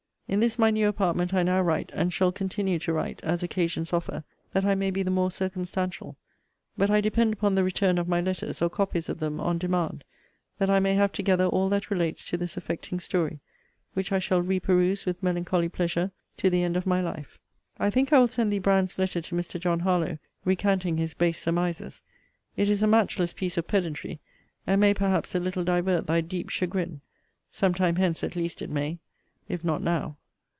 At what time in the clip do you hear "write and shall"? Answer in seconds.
1.61-2.31